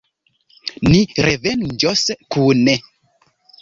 [0.89, 2.79] Ni revenĝos kune.